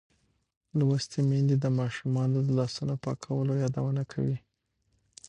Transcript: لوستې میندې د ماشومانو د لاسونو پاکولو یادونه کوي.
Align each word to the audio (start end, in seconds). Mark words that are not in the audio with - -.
لوستې 0.77 1.19
میندې 1.29 1.55
د 1.59 1.65
ماشومانو 1.79 2.37
د 2.43 2.49
لاسونو 2.57 2.93
پاکولو 3.03 3.53
یادونه 3.63 4.03
کوي. 4.11 4.37